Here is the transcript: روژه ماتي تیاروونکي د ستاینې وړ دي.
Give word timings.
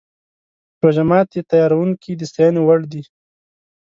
روژه 0.81 1.03
ماتي 1.09 1.39
تیاروونکي 1.49 2.11
د 2.15 2.21
ستاینې 2.31 2.61
وړ 2.63 2.79
دي. 2.91 3.03